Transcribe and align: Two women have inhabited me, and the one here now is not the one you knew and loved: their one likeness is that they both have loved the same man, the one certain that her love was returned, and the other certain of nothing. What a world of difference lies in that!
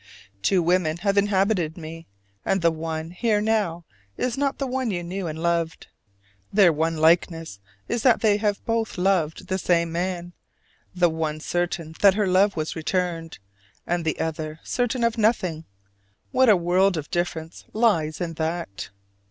Two 0.41 0.63
women 0.63 0.97
have 1.05 1.15
inhabited 1.15 1.77
me, 1.77 2.07
and 2.43 2.63
the 2.63 2.71
one 2.71 3.11
here 3.11 3.39
now 3.39 3.85
is 4.17 4.35
not 4.35 4.57
the 4.57 4.65
one 4.65 4.89
you 4.89 5.03
knew 5.03 5.27
and 5.27 5.37
loved: 5.37 5.85
their 6.51 6.73
one 6.73 6.97
likeness 6.97 7.59
is 7.87 8.01
that 8.01 8.21
they 8.21 8.39
both 8.65 8.89
have 8.89 8.97
loved 8.97 9.47
the 9.47 9.59
same 9.59 9.91
man, 9.91 10.33
the 10.95 11.07
one 11.07 11.39
certain 11.39 11.93
that 12.01 12.15
her 12.15 12.25
love 12.25 12.55
was 12.57 12.75
returned, 12.75 13.37
and 13.85 14.03
the 14.03 14.19
other 14.19 14.59
certain 14.63 15.03
of 15.03 15.19
nothing. 15.19 15.65
What 16.31 16.49
a 16.49 16.57
world 16.57 16.97
of 16.97 17.11
difference 17.11 17.65
lies 17.71 18.19
in 18.19 18.33
that! 18.33 18.89